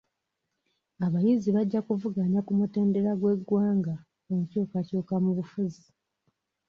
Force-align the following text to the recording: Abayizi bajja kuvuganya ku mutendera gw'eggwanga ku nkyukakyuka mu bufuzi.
Abayizi 1.05 1.49
bajja 1.55 1.79
kuvuganya 1.87 2.39
ku 2.45 2.51
mutendera 2.59 3.11
gw'eggwanga 3.19 3.95
ku 4.23 4.31
nkyukakyuka 4.39 5.13
mu 5.23 5.31
bufuzi. 5.37 5.85